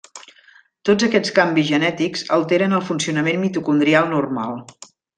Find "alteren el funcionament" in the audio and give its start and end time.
2.39-3.41